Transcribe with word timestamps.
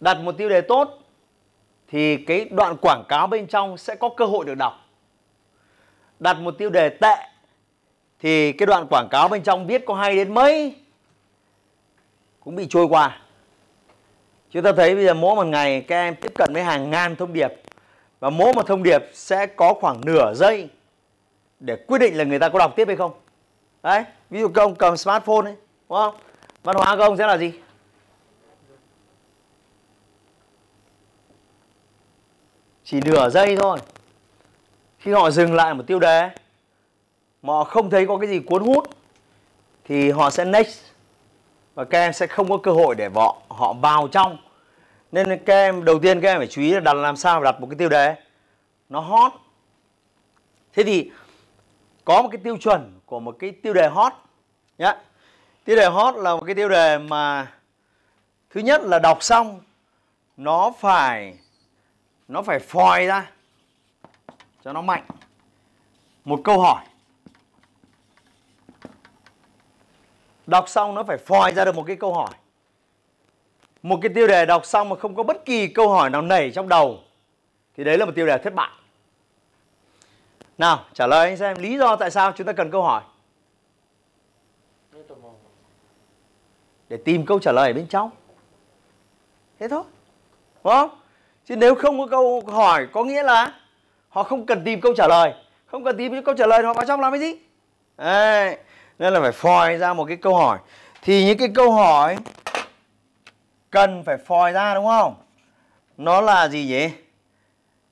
đặt 0.00 0.20
một 0.20 0.32
tiêu 0.38 0.48
đề 0.48 0.60
tốt 0.60 0.98
thì 1.88 2.16
cái 2.16 2.48
đoạn 2.50 2.76
quảng 2.80 3.04
cáo 3.08 3.26
bên 3.26 3.46
trong 3.46 3.78
sẽ 3.78 3.94
có 3.94 4.08
cơ 4.08 4.24
hội 4.24 4.44
được 4.44 4.54
đọc. 4.54 4.72
Đặt 6.20 6.34
một 6.34 6.58
tiêu 6.58 6.70
đề 6.70 6.88
tệ 6.88 7.16
thì 8.20 8.52
cái 8.52 8.66
đoạn 8.66 8.86
quảng 8.90 9.08
cáo 9.10 9.28
bên 9.28 9.42
trong 9.42 9.66
viết 9.66 9.86
có 9.86 9.94
hay 9.94 10.16
đến 10.16 10.34
mấy 10.34 10.76
cũng 12.40 12.56
bị 12.56 12.66
trôi 12.70 12.86
qua. 12.86 13.20
Chúng 14.50 14.62
ta 14.62 14.72
thấy 14.72 14.94
bây 14.94 15.04
giờ 15.04 15.14
mỗi 15.14 15.36
một 15.36 15.46
ngày 15.46 15.80
các 15.80 15.96
em 15.96 16.14
tiếp 16.16 16.32
cận 16.34 16.52
với 16.52 16.62
hàng 16.62 16.90
ngàn 16.90 17.16
thông 17.16 17.32
điệp 17.32 17.52
và 18.20 18.30
mỗi 18.30 18.52
một 18.52 18.66
thông 18.66 18.82
điệp 18.82 19.02
sẽ 19.12 19.46
có 19.46 19.74
khoảng 19.74 20.00
nửa 20.04 20.34
giây 20.34 20.68
để 21.60 21.76
quyết 21.86 21.98
định 21.98 22.16
là 22.16 22.24
người 22.24 22.38
ta 22.38 22.48
có 22.48 22.58
đọc 22.58 22.72
tiếp 22.76 22.88
hay 22.88 22.96
không. 22.96 23.12
Đấy, 23.82 24.04
ví 24.30 24.40
dụ 24.40 24.48
các 24.48 24.62
ông 24.62 24.74
cầm 24.74 24.96
smartphone 24.96 25.44
ấy, 25.44 25.54
đúng 25.88 25.98
không? 25.98 26.14
Văn 26.62 26.76
hóa 26.76 26.96
của 26.96 27.02
ông 27.02 27.16
sẽ 27.16 27.26
là 27.26 27.38
gì? 27.38 27.52
Chỉ 32.88 33.00
nửa 33.04 33.30
giây 33.30 33.56
thôi. 33.56 33.78
Khi 34.98 35.12
họ 35.12 35.30
dừng 35.30 35.54
lại 35.54 35.74
một 35.74 35.82
tiêu 35.86 35.98
đề, 35.98 36.30
mà 37.42 37.52
họ 37.52 37.64
không 37.64 37.90
thấy 37.90 38.06
có 38.06 38.18
cái 38.18 38.28
gì 38.28 38.38
cuốn 38.38 38.62
hút, 38.62 38.90
thì 39.84 40.10
họ 40.10 40.30
sẽ 40.30 40.44
next. 40.44 40.80
Và 41.74 41.84
các 41.84 41.98
em 41.98 42.12
sẽ 42.12 42.26
không 42.26 42.48
có 42.48 42.56
cơ 42.56 42.72
hội 42.72 42.94
để 42.94 43.08
họ 43.14 43.36
họ 43.48 43.72
vào 43.72 44.08
trong. 44.08 44.36
Nên 45.12 45.38
các 45.46 45.54
em, 45.54 45.84
đầu 45.84 45.98
tiên 45.98 46.20
các 46.20 46.28
em 46.28 46.38
phải 46.38 46.46
chú 46.46 46.62
ý 46.62 46.70
là 46.70 46.80
đặt 46.80 46.94
làm 46.94 47.16
sao 47.16 47.42
đặt 47.42 47.60
một 47.60 47.66
cái 47.70 47.76
tiêu 47.78 47.88
đề. 47.88 48.14
Nó 48.88 49.00
hot. 49.00 49.32
Thế 50.72 50.82
thì 50.82 51.10
có 52.04 52.22
một 52.22 52.28
cái 52.32 52.40
tiêu 52.44 52.56
chuẩn 52.56 53.00
của 53.06 53.20
một 53.20 53.36
cái 53.38 53.50
tiêu 53.50 53.72
đề 53.72 53.88
hot 53.88 54.12
nhá. 54.78 54.96
Tiêu 55.64 55.76
đề 55.76 55.86
hot 55.86 56.14
là 56.14 56.36
một 56.36 56.42
cái 56.46 56.54
tiêu 56.54 56.68
đề 56.68 56.98
mà 56.98 57.52
thứ 58.50 58.60
nhất 58.60 58.82
là 58.82 58.98
đọc 58.98 59.22
xong, 59.22 59.60
nó 60.36 60.72
phải 60.80 61.38
nó 62.28 62.42
phải 62.42 62.58
phòi 62.58 63.06
ra. 63.06 63.30
Cho 64.64 64.72
nó 64.72 64.82
mạnh. 64.82 65.04
Một 66.24 66.40
câu 66.44 66.60
hỏi. 66.60 66.84
Đọc 70.46 70.68
xong 70.68 70.94
nó 70.94 71.02
phải 71.04 71.16
phòi 71.16 71.52
ra 71.52 71.64
được 71.64 71.74
một 71.74 71.84
cái 71.86 71.96
câu 71.96 72.14
hỏi. 72.14 72.30
Một 73.82 73.98
cái 74.02 74.12
tiêu 74.14 74.26
đề 74.26 74.46
đọc 74.46 74.66
xong 74.66 74.88
mà 74.88 74.96
không 74.96 75.14
có 75.14 75.22
bất 75.22 75.44
kỳ 75.44 75.68
câu 75.68 75.88
hỏi 75.88 76.10
nào 76.10 76.22
nảy 76.22 76.50
trong 76.50 76.68
đầu, 76.68 77.00
thì 77.76 77.84
đấy 77.84 77.98
là 77.98 78.04
một 78.04 78.12
tiêu 78.14 78.26
đề 78.26 78.38
thất 78.38 78.54
bại. 78.54 78.70
Nào, 80.58 80.84
trả 80.92 81.06
lời 81.06 81.28
anh 81.28 81.36
xem 81.36 81.58
lý 81.58 81.78
do 81.78 81.96
tại 81.96 82.10
sao 82.10 82.32
chúng 82.32 82.46
ta 82.46 82.52
cần 82.52 82.70
câu 82.70 82.82
hỏi. 82.82 83.02
Để 86.88 86.96
tìm 86.96 87.26
câu 87.26 87.38
trả 87.38 87.52
lời 87.52 87.70
ở 87.70 87.74
bên 87.74 87.86
trong. 87.86 88.10
Thế 89.58 89.68
thôi. 89.68 89.82
Đúng 90.64 90.72
không? 90.72 90.90
Chứ 91.46 91.56
nếu 91.56 91.74
không 91.74 91.98
có 91.98 92.06
câu 92.06 92.42
hỏi, 92.46 92.86
có 92.92 93.04
nghĩa 93.04 93.22
là 93.22 93.52
họ 94.08 94.22
không 94.22 94.46
cần 94.46 94.64
tìm 94.64 94.80
câu 94.80 94.94
trả 94.96 95.06
lời. 95.08 95.34
Không 95.66 95.84
cần 95.84 95.96
tìm 95.96 96.22
câu 96.24 96.34
trả 96.34 96.46
lời 96.46 96.62
họ 96.62 96.74
vào 96.74 96.84
trong 96.86 97.00
làm 97.00 97.12
cái 97.12 97.20
gì? 97.20 97.34
Đấy. 97.96 98.58
nên 98.98 99.12
là 99.12 99.20
phải 99.20 99.32
phòi 99.32 99.78
ra 99.78 99.94
một 99.94 100.04
cái 100.04 100.16
câu 100.16 100.34
hỏi. 100.34 100.58
Thì 101.02 101.24
những 101.24 101.38
cái 101.38 101.48
câu 101.54 101.72
hỏi 101.72 102.16
cần 103.70 104.02
phải 104.04 104.16
phòi 104.16 104.52
ra, 104.52 104.74
đúng 104.74 104.86
không? 104.86 105.14
Nó 105.96 106.20
là 106.20 106.48
gì 106.48 106.66
nhỉ? 106.66 106.88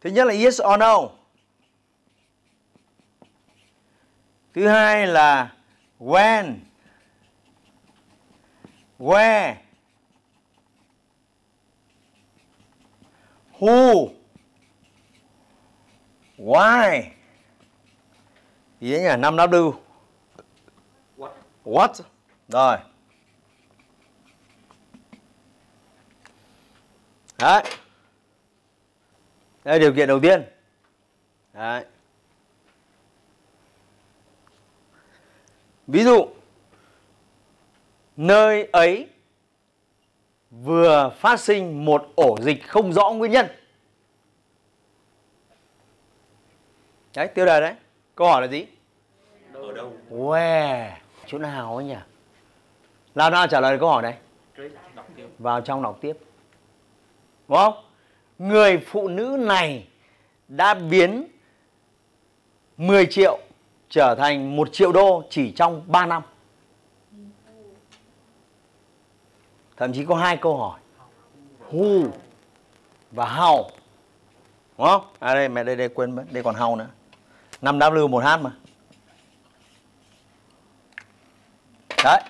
Thứ 0.01 0.11
nhất 0.11 0.27
là 0.27 0.35
yes 0.35 0.61
or 0.63 0.79
no. 0.79 1.01
Thứ 4.55 4.69
hai 4.69 5.07
là 5.07 5.53
when. 6.01 6.55
Where. 8.99 9.55
Who? 13.59 14.09
Why? 16.39 17.03
Đấy 18.81 19.01
nhỉ? 19.01 19.09
5W. 19.09 19.73
What? 21.17 21.33
What? 21.65 22.01
Rồi. 22.49 22.77
Đấy. 27.39 27.63
Đây 29.65 29.75
là 29.75 29.79
điều 29.79 29.95
kiện 29.95 30.09
đầu 30.09 30.21
tiên. 30.21 30.45
Đấy. 31.53 31.85
Ví 35.87 36.05
dụ 36.05 36.29
nơi 38.17 38.69
ấy 38.73 39.09
vừa 40.63 41.13
phát 41.17 41.41
sinh 41.41 41.85
một 41.85 42.13
ổ 42.15 42.37
dịch 42.41 42.69
không 42.69 42.93
rõ 42.93 43.11
nguyên 43.11 43.33
nhân. 43.33 43.47
Đấy, 47.17 47.29
tiêu 47.29 47.47
đề 47.47 47.61
đấy. 47.61 47.75
Câu 48.15 48.29
hỏi 48.29 48.43
là 48.43 48.49
gì? 48.49 48.67
Ở 49.53 49.73
đâu? 49.73 49.93
Where? 50.11 50.91
Chỗ 51.27 51.39
nào 51.39 51.77
ấy 51.77 51.85
nhỉ? 51.85 51.97
Làm 53.15 53.33
nào 53.33 53.47
trả 53.47 53.61
lời 53.61 53.79
câu 53.79 53.89
hỏi 53.89 54.03
này? 54.03 54.19
Vào 55.39 55.61
trong 55.61 55.83
đọc 55.83 55.99
tiếp. 56.01 56.17
Đúng 57.49 57.59
không? 57.59 57.75
Người 58.39 58.79
phụ 58.79 59.09
nữ 59.09 59.37
này 59.41 59.87
đã 60.49 60.75
biến 60.75 61.27
10 62.77 63.07
triệu 63.07 63.39
trở 63.89 64.15
thành 64.15 64.57
1 64.57 64.69
triệu 64.73 64.93
đô 64.93 65.23
chỉ 65.31 65.53
trong 65.53 65.83
3 65.87 66.07
năm. 66.07 66.23
Thậm 69.77 69.93
chí 69.93 70.05
có 70.05 70.15
hai 70.17 70.37
câu 70.37 70.57
hỏi. 70.57 70.81
Who? 71.71 72.09
Và 73.11 73.25
how. 73.25 73.63
Đúng 74.79 74.87
không? 74.87 75.05
À 75.19 75.35
đây 75.35 75.49
mẹ 75.49 75.65
đây 75.65 75.77
đây 75.77 75.89
quên 75.89 76.17
mất. 76.17 76.25
Đây 76.31 76.43
còn 76.43 76.55
how 76.55 76.77
nữa. 76.77 76.89
5 77.63 77.79
w 77.79 78.09
1 78.09 78.25
h 78.25 78.27
mà. 78.41 78.53
Đấy. 82.05 82.23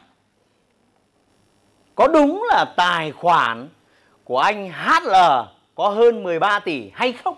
Có 1.95 2.09
đúng 2.09 2.45
là 2.49 2.65
tài 2.77 3.13
khoản 3.13 3.69
của 4.25 4.39
anh 4.39 4.71
HL 4.73 5.15
có 5.75 5.89
hơn 5.89 6.23
13 6.23 6.61
tỷ 6.61 6.91
hay 6.95 7.13
không? 7.13 7.37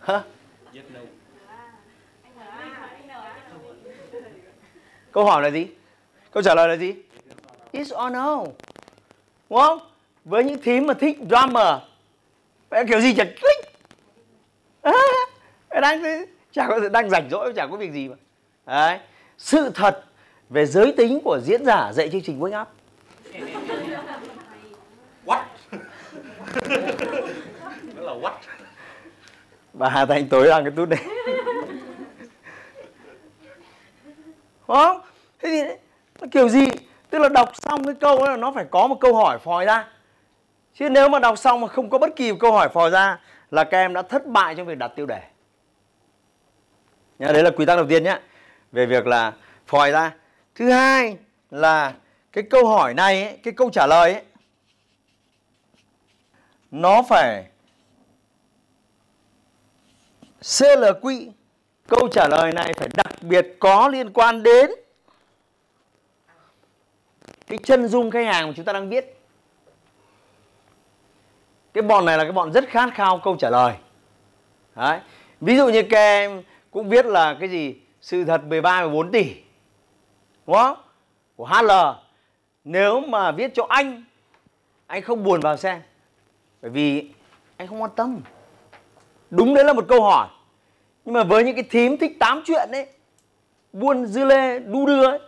Hả 0.00 0.22
Câu 5.12 5.24
hỏi 5.24 5.42
là 5.42 5.50
gì? 5.50 5.66
Câu 6.30 6.42
trả 6.42 6.54
lời 6.54 6.68
là 6.68 6.76
gì? 6.76 6.94
Yes 7.72 7.92
or 7.92 8.12
no. 8.12 8.44
Đúng 9.50 9.58
không? 9.58 9.78
Với 10.24 10.44
những 10.44 10.62
thím 10.62 10.86
mà 10.86 10.94
thích 10.94 11.18
drama. 11.28 11.80
Kiểu 12.88 13.00
gì? 13.00 13.14
Chẳng 13.14 13.28
click. 13.40 13.72
À, 14.82 14.92
đang 15.80 16.02
chả 16.52 16.68
có 16.68 16.88
đang 16.88 17.10
rảnh 17.10 17.30
rỗi 17.30 17.52
chả 17.56 17.66
có 17.66 17.76
việc 17.76 17.92
gì 17.92 18.08
mà. 18.08 18.14
Đấy. 18.66 18.98
Sự 19.38 19.70
thật 19.74 20.04
về 20.50 20.66
giới 20.66 20.92
tính 20.96 21.20
của 21.24 21.40
diễn 21.44 21.64
giả 21.64 21.92
dạy 21.92 22.08
chương 22.08 22.22
trình 22.22 22.40
wake 22.40 22.62
up. 22.62 22.68
What? 25.26 25.42
Đó 27.96 28.02
là 28.02 28.12
what? 28.12 28.32
Bà 29.72 29.88
Hà 29.88 30.06
Thành 30.06 30.28
tối 30.28 30.48
đang 30.48 30.64
cái 30.64 30.72
tút 30.76 30.88
đúng 34.72 34.80
không? 34.80 35.00
Thế 35.38 35.48
thì 35.50 35.62
nó 36.20 36.26
kiểu 36.30 36.48
gì? 36.48 36.66
Tức 37.10 37.18
là 37.18 37.28
đọc 37.28 37.52
xong 37.54 37.84
cái 37.84 37.94
câu 38.00 38.26
là 38.26 38.36
nó 38.36 38.52
phải 38.52 38.64
có 38.70 38.86
một 38.86 38.96
câu 39.00 39.14
hỏi 39.14 39.38
phòi 39.38 39.64
ra 39.64 39.88
chứ 40.74 40.88
nếu 40.88 41.08
mà 41.08 41.18
đọc 41.18 41.38
xong 41.38 41.60
mà 41.60 41.68
không 41.68 41.90
có 41.90 41.98
bất 41.98 42.16
kỳ 42.16 42.32
một 42.32 42.38
câu 42.40 42.52
hỏi 42.52 42.68
phòi 42.68 42.90
ra 42.90 43.20
là 43.50 43.64
các 43.64 43.78
em 43.78 43.94
đã 43.94 44.02
thất 44.02 44.26
bại 44.26 44.54
trong 44.54 44.66
việc 44.66 44.78
đặt 44.78 44.92
tiêu 44.96 45.06
đề. 45.06 45.20
Nhá, 47.18 47.32
đấy 47.32 47.42
là 47.42 47.50
quy 47.50 47.66
tắc 47.66 47.76
đầu 47.76 47.86
tiên 47.88 48.04
nhé 48.04 48.18
về 48.72 48.86
việc 48.86 49.06
là 49.06 49.32
phòi 49.66 49.90
ra. 49.90 50.14
Thứ 50.54 50.70
hai 50.70 51.16
là 51.50 51.92
cái 52.32 52.44
câu 52.50 52.66
hỏi 52.66 52.94
này 52.94 53.24
ấy, 53.24 53.38
cái 53.42 53.54
câu 53.56 53.70
trả 53.70 53.86
lời 53.86 54.12
ấy, 54.12 54.22
nó 56.70 57.02
phải 57.02 57.44
CLQ 60.42 61.30
câu 61.98 62.08
trả 62.08 62.28
lời 62.28 62.52
này 62.52 62.72
phải 62.76 62.88
đặc 62.94 63.22
biệt 63.22 63.56
có 63.58 63.88
liên 63.88 64.12
quan 64.12 64.42
đến 64.42 64.70
cái 67.46 67.58
chân 67.64 67.88
dung 67.88 68.10
khách 68.10 68.26
hàng 68.26 68.46
mà 68.46 68.52
chúng 68.56 68.64
ta 68.64 68.72
đang 68.72 68.88
viết 68.88 69.18
cái 71.72 71.82
bọn 71.82 72.04
này 72.04 72.18
là 72.18 72.24
cái 72.24 72.32
bọn 72.32 72.52
rất 72.52 72.68
khát 72.68 72.94
khao 72.94 73.18
câu 73.18 73.36
trả 73.36 73.50
lời. 73.50 73.74
Đấy. 74.76 74.98
ví 75.40 75.56
dụ 75.56 75.68
như 75.68 75.82
các 75.82 75.98
em 75.98 76.42
cũng 76.70 76.88
viết 76.88 77.06
là 77.06 77.36
cái 77.40 77.48
gì? 77.48 77.74
Sự 78.00 78.24
thật 78.24 78.44
13 78.44 78.80
14 78.80 79.10
tỷ. 79.10 79.34
Đúng 80.46 80.56
không? 80.56 80.76
Của 81.36 81.46
HL 81.46 81.70
nếu 82.64 83.00
mà 83.00 83.32
viết 83.32 83.54
cho 83.54 83.66
anh 83.68 84.04
anh 84.86 85.02
không 85.02 85.24
buồn 85.24 85.40
vào 85.40 85.56
xem. 85.56 85.80
Bởi 86.62 86.70
vì 86.70 87.10
anh 87.56 87.68
không 87.68 87.82
quan 87.82 87.90
tâm. 87.96 88.20
Đúng 89.30 89.54
đấy 89.54 89.64
là 89.64 89.72
một 89.72 89.84
câu 89.88 90.02
hỏi 90.02 90.28
nhưng 91.04 91.14
mà 91.14 91.24
với 91.24 91.44
những 91.44 91.54
cái 91.54 91.64
thím 91.70 91.96
thích 91.96 92.16
tám 92.18 92.42
chuyện 92.46 92.68
đấy 92.72 92.86
buôn 93.72 94.06
dư 94.06 94.24
lê, 94.24 94.58
đu 94.58 94.86
đưa 94.86 95.06
ấy, 95.06 95.18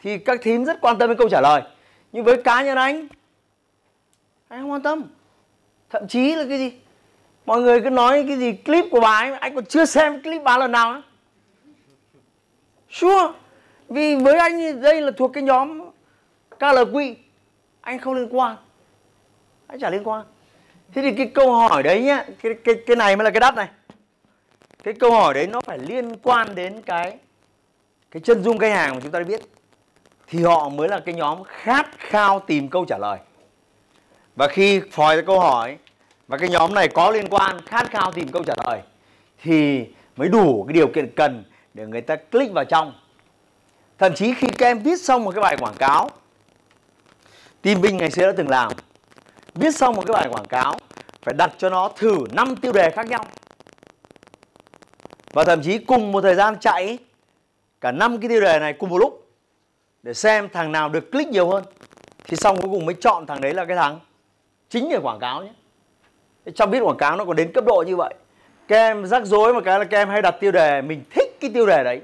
thì 0.00 0.18
các 0.18 0.38
thím 0.42 0.64
rất 0.64 0.80
quan 0.80 0.98
tâm 0.98 1.08
đến 1.08 1.18
câu 1.18 1.28
trả 1.28 1.40
lời. 1.40 1.62
Nhưng 2.12 2.24
với 2.24 2.42
cá 2.42 2.62
nhân 2.62 2.76
anh 2.76 3.08
anh 4.48 4.60
không 4.60 4.70
quan 4.70 4.82
tâm. 4.82 5.02
Thậm 5.90 6.08
chí 6.08 6.34
là 6.34 6.44
cái 6.48 6.58
gì? 6.58 6.72
Mọi 7.46 7.60
người 7.60 7.80
cứ 7.80 7.90
nói 7.90 8.24
cái 8.28 8.36
gì 8.36 8.52
clip 8.52 8.84
của 8.90 9.00
bà 9.00 9.20
ấy, 9.20 9.32
anh 9.32 9.54
còn 9.54 9.64
chưa 9.64 9.84
xem 9.84 10.22
clip 10.22 10.42
bà 10.42 10.58
lần 10.58 10.72
nào 10.72 10.92
nữa 10.92 11.02
sure, 12.90 13.32
vì 13.88 14.16
với 14.16 14.38
anh 14.38 14.80
đây 14.80 15.00
là 15.00 15.10
thuộc 15.16 15.32
cái 15.34 15.42
nhóm 15.42 15.90
KLQ 16.58 17.14
anh 17.80 17.98
không 17.98 18.14
liên 18.14 18.28
quan. 18.30 18.56
Anh 19.66 19.80
chả 19.80 19.90
liên 19.90 20.04
quan. 20.04 20.24
Thế 20.94 21.02
thì 21.02 21.12
cái 21.12 21.26
câu 21.34 21.52
hỏi 21.52 21.82
đấy 21.82 22.02
nhá, 22.02 22.24
cái 22.42 22.54
cái 22.64 22.74
cái 22.86 22.96
này 22.96 23.16
mới 23.16 23.24
là 23.24 23.30
cái 23.30 23.40
đắt 23.40 23.54
này 23.54 23.68
cái 24.82 24.94
câu 24.94 25.10
hỏi 25.10 25.34
đấy 25.34 25.46
nó 25.46 25.60
phải 25.60 25.78
liên 25.78 26.16
quan 26.22 26.54
đến 26.54 26.82
cái 26.82 27.16
cái 28.10 28.20
chân 28.20 28.42
dung 28.42 28.58
khách 28.58 28.72
hàng 28.72 28.94
mà 28.94 29.00
chúng 29.02 29.10
ta 29.10 29.18
đã 29.18 29.24
biết. 29.24 29.40
Thì 30.28 30.42
họ 30.42 30.68
mới 30.68 30.88
là 30.88 31.00
cái 31.00 31.14
nhóm 31.14 31.42
khát 31.44 31.86
khao 31.98 32.40
tìm 32.40 32.68
câu 32.68 32.84
trả 32.84 32.98
lời. 32.98 33.18
Và 34.36 34.48
khi 34.48 34.80
phòi 34.90 35.16
ra 35.16 35.22
câu 35.26 35.40
hỏi, 35.40 35.76
và 36.28 36.38
cái 36.38 36.48
nhóm 36.48 36.74
này 36.74 36.88
có 36.88 37.10
liên 37.10 37.28
quan, 37.28 37.60
khát 37.66 37.90
khao 37.90 38.12
tìm 38.12 38.28
câu 38.28 38.42
trả 38.44 38.54
lời, 38.66 38.80
thì 39.42 39.86
mới 40.16 40.28
đủ 40.28 40.64
cái 40.68 40.72
điều 40.72 40.88
kiện 40.88 41.14
cần 41.16 41.44
để 41.74 41.86
người 41.86 42.00
ta 42.00 42.16
click 42.16 42.52
vào 42.52 42.64
trong. 42.64 42.92
Thậm 43.98 44.14
chí 44.14 44.34
khi 44.34 44.48
các 44.58 44.66
em 44.66 44.78
viết 44.78 45.00
xong 45.00 45.24
một 45.24 45.34
cái 45.34 45.42
bài 45.42 45.56
quảng 45.56 45.76
cáo, 45.78 46.10
team 47.62 47.80
binh 47.80 47.96
ngày 47.96 48.10
xưa 48.10 48.26
đã 48.26 48.32
từng 48.36 48.48
làm, 48.48 48.72
viết 49.54 49.74
xong 49.74 49.96
một 49.96 50.02
cái 50.06 50.12
bài 50.12 50.28
quảng 50.32 50.46
cáo, 50.48 50.78
phải 51.22 51.34
đặt 51.34 51.52
cho 51.58 51.70
nó 51.70 51.88
thử 51.96 52.16
5 52.32 52.56
tiêu 52.56 52.72
đề 52.72 52.90
khác 52.90 53.06
nhau 53.06 53.24
và 55.32 55.44
thậm 55.44 55.62
chí 55.62 55.78
cùng 55.78 56.12
một 56.12 56.20
thời 56.20 56.34
gian 56.34 56.56
chạy 56.60 56.98
cả 57.80 57.92
năm 57.92 58.18
cái 58.20 58.28
tiêu 58.28 58.40
đề 58.40 58.58
này 58.58 58.72
cùng 58.72 58.90
một 58.90 58.98
lúc, 58.98 59.28
để 60.02 60.14
xem 60.14 60.48
thằng 60.48 60.72
nào 60.72 60.88
được 60.88 61.12
click 61.12 61.30
nhiều 61.30 61.48
hơn. 61.48 61.64
Thì 62.24 62.36
xong 62.36 62.60
cuối 62.60 62.70
cùng 62.70 62.86
mới 62.86 62.94
chọn 62.94 63.26
thằng 63.26 63.40
đấy 63.40 63.54
là 63.54 63.64
cái 63.64 63.76
thằng 63.76 64.00
chính 64.68 64.88
để 64.90 64.98
quảng 65.02 65.18
cáo 65.18 65.42
nhé. 65.42 65.52
Trong 66.54 66.70
biết 66.70 66.80
quảng 66.80 66.96
cáo 66.96 67.16
nó 67.16 67.24
còn 67.24 67.36
đến 67.36 67.52
cấp 67.52 67.64
độ 67.66 67.84
như 67.86 67.96
vậy. 67.96 68.14
Các 68.68 68.76
em 68.76 69.06
rắc 69.06 69.26
rối 69.26 69.54
một 69.54 69.62
cái 69.64 69.78
là 69.78 69.84
các 69.84 69.98
em 69.98 70.08
hay 70.08 70.22
đặt 70.22 70.36
tiêu 70.40 70.52
đề, 70.52 70.82
mình 70.82 71.04
thích 71.10 71.40
cái 71.40 71.50
tiêu 71.54 71.66
đề 71.66 71.84
đấy. 71.84 72.00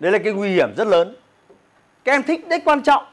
Đấy 0.00 0.12
là 0.12 0.18
cái 0.18 0.32
nguy 0.32 0.48
hiểm 0.48 0.74
rất 0.76 0.86
lớn. 0.86 1.16
Các 2.04 2.12
em 2.12 2.22
thích, 2.22 2.48
đấy 2.48 2.60
quan 2.64 2.82
trọng. 2.82 3.04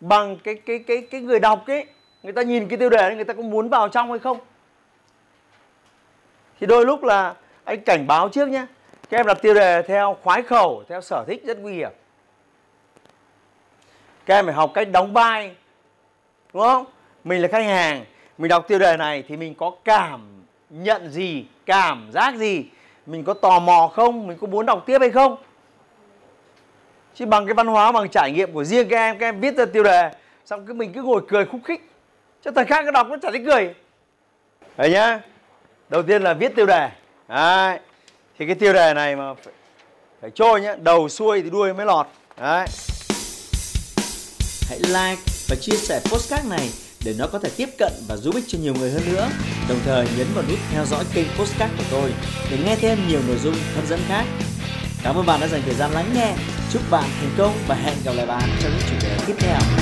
Bằng 0.00 0.38
cái 0.44 0.54
cái 0.54 0.78
cái 0.78 1.06
cái 1.10 1.20
người 1.20 1.40
đọc 1.40 1.64
ấy, 1.66 1.86
người 2.22 2.32
ta 2.32 2.42
nhìn 2.42 2.68
cái 2.68 2.78
tiêu 2.78 2.90
đề 2.90 2.98
ấy 2.98 3.14
người 3.14 3.24
ta 3.24 3.34
có 3.34 3.42
muốn 3.42 3.68
vào 3.68 3.88
trong 3.88 4.10
hay 4.10 4.18
không? 4.18 4.38
Thì 6.60 6.66
đôi 6.66 6.86
lúc 6.86 7.02
là 7.04 7.34
anh 7.64 7.80
cảnh 7.80 8.06
báo 8.06 8.28
trước 8.28 8.48
nhé 8.48 8.66
các 9.12 9.18
em 9.18 9.26
đặt 9.26 9.38
tiêu 9.42 9.54
đề 9.54 9.82
theo 9.82 10.16
khoái 10.22 10.42
khẩu, 10.42 10.84
theo 10.88 11.00
sở 11.00 11.24
thích 11.28 11.42
rất 11.44 11.58
nguy 11.58 11.72
hiểm. 11.74 11.90
Các 14.26 14.34
em 14.34 14.44
phải 14.44 14.54
học 14.54 14.70
cách 14.74 14.88
đóng 14.92 15.12
vai, 15.12 15.54
đúng 16.52 16.62
không? 16.62 16.84
Mình 17.24 17.42
là 17.42 17.48
khách 17.48 17.64
hàng, 17.64 18.04
mình 18.38 18.48
đọc 18.48 18.68
tiêu 18.68 18.78
đề 18.78 18.96
này 18.96 19.24
thì 19.28 19.36
mình 19.36 19.54
có 19.54 19.72
cảm 19.84 20.44
nhận 20.70 21.10
gì, 21.10 21.44
cảm 21.66 22.10
giác 22.12 22.34
gì? 22.34 22.64
Mình 23.06 23.24
có 23.24 23.34
tò 23.34 23.58
mò 23.58 23.90
không? 23.94 24.26
Mình 24.26 24.38
có 24.40 24.46
muốn 24.46 24.66
đọc 24.66 24.82
tiếp 24.86 24.98
hay 25.00 25.10
không? 25.10 25.36
Chứ 27.14 27.26
bằng 27.26 27.46
cái 27.46 27.54
văn 27.54 27.66
hóa, 27.66 27.92
bằng 27.92 28.08
trải 28.08 28.32
nghiệm 28.32 28.52
của 28.52 28.64
riêng 28.64 28.88
các 28.88 28.96
em 28.96 29.18
các 29.18 29.26
em 29.26 29.40
viết 29.40 29.56
ra 29.56 29.64
tiêu 29.64 29.82
đề, 29.82 30.10
xong 30.44 30.66
cứ 30.66 30.74
mình 30.74 30.92
cứ 30.92 31.02
ngồi 31.02 31.22
cười 31.28 31.44
khúc 31.44 31.60
khích. 31.64 31.90
Cho 32.42 32.50
thằng 32.50 32.66
khác 32.66 32.82
cái 32.82 32.92
đọc 32.92 33.06
nó 33.10 33.16
chả 33.22 33.30
thấy 33.30 33.42
cười. 33.46 33.74
Đấy 34.76 34.90
nhá. 34.90 35.20
Đầu 35.88 36.02
tiên 36.02 36.22
là 36.22 36.34
viết 36.34 36.56
tiêu 36.56 36.66
đề 36.66 36.90
đấy 37.32 37.78
thì 38.38 38.46
cái 38.46 38.54
tiêu 38.54 38.72
đề 38.72 38.94
này 38.94 39.16
mà 39.16 39.34
phải, 39.34 39.54
phải 40.20 40.30
trôi 40.34 40.60
nhá 40.60 40.76
đầu 40.80 41.08
xuôi 41.08 41.42
thì 41.42 41.50
đuôi 41.50 41.74
mới 41.74 41.86
lọt 41.86 42.06
đấy 42.40 42.66
hãy 44.68 44.78
like 44.78 45.22
và 45.48 45.56
chia 45.60 45.76
sẻ 45.76 46.00
postcard 46.10 46.48
này 46.48 46.70
để 47.04 47.14
nó 47.18 47.26
có 47.26 47.38
thể 47.38 47.50
tiếp 47.56 47.68
cận 47.78 47.92
và 48.08 48.16
giúp 48.16 48.34
ích 48.34 48.44
cho 48.48 48.58
nhiều 48.58 48.74
người 48.74 48.90
hơn 48.90 49.02
nữa. 49.12 49.28
Đồng 49.68 49.78
thời 49.84 50.06
nhấn 50.16 50.26
vào 50.34 50.44
nút 50.48 50.58
theo 50.72 50.84
dõi 50.84 51.04
kênh 51.14 51.26
Postcard 51.38 51.72
của 51.78 51.84
tôi 51.90 52.12
để 52.50 52.58
nghe 52.64 52.76
thêm 52.76 53.08
nhiều 53.08 53.20
nội 53.28 53.36
dung 53.42 53.54
hấp 53.74 53.86
dẫn 53.86 54.00
khác. 54.08 54.24
Cảm 55.02 55.16
ơn 55.16 55.26
bạn 55.26 55.40
đã 55.40 55.46
dành 55.46 55.62
thời 55.64 55.74
gian 55.74 55.90
lắng 55.92 56.10
nghe. 56.14 56.34
Chúc 56.72 56.82
bạn 56.90 57.10
thành 57.20 57.34
công 57.38 57.52
và 57.68 57.74
hẹn 57.74 57.94
gặp 58.04 58.12
lại 58.16 58.26
bạn 58.26 58.48
trong 58.62 58.72
những 58.72 58.88
chủ 58.90 59.06
đề 59.06 59.16
tiếp 59.26 59.34
theo. 59.38 59.81